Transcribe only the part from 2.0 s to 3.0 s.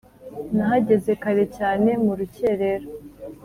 murukerera